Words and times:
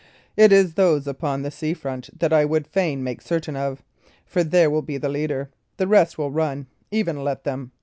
It 0.35 0.51
is 0.51 0.73
those 0.73 1.05
upon 1.05 1.43
the 1.43 1.51
sea 1.51 1.75
front 1.75 2.09
that 2.17 2.33
I 2.33 2.43
would 2.43 2.65
fain 2.65 3.03
make 3.03 3.21
certain 3.21 3.55
of, 3.55 3.83
for 4.25 4.43
there 4.43 4.67
will 4.71 4.81
be 4.81 4.97
the 4.97 5.09
leader. 5.09 5.51
The 5.77 5.85
rest 5.85 6.17
will 6.17 6.31
run; 6.31 6.65
even 6.91 7.23
let 7.23 7.43
them. 7.43 7.71